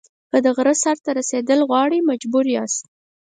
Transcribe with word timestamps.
که 0.31 0.37
د 0.45 0.47
غره 0.55 0.73
سر 0.83 0.97
ته 1.03 1.11
رسېدل 1.19 1.59
غواړئ 1.69 1.99
مجبور 2.09 2.45
یاست. 2.55 2.83